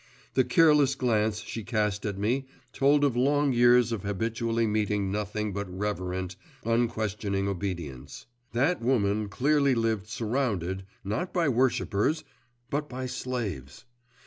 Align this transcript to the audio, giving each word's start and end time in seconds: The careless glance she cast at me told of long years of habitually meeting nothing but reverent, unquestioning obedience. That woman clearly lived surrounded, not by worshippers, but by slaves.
The 0.33 0.43
careless 0.43 0.95
glance 0.95 1.41
she 1.43 1.63
cast 1.63 2.07
at 2.07 2.17
me 2.17 2.47
told 2.73 3.03
of 3.03 3.15
long 3.15 3.53
years 3.53 3.91
of 3.91 4.01
habitually 4.01 4.65
meeting 4.65 5.11
nothing 5.11 5.53
but 5.53 5.69
reverent, 5.69 6.35
unquestioning 6.65 7.47
obedience. 7.47 8.25
That 8.51 8.81
woman 8.81 9.29
clearly 9.29 9.75
lived 9.75 10.07
surrounded, 10.07 10.87
not 11.03 11.31
by 11.35 11.49
worshippers, 11.49 12.23
but 12.71 12.89
by 12.89 13.05
slaves. 13.05 13.85